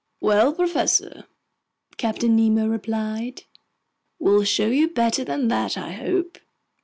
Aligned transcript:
"Well, 0.19 0.53
professor," 0.55 1.25
Captain 1.97 2.35
Nemo 2.35 2.65
replied, 2.67 3.43
"we'll 4.17 4.45
show 4.45 4.65
you 4.69 4.87
better 4.87 5.23
than 5.23 5.47
that, 5.49 5.77
I 5.77 5.91
hope. 5.91 6.39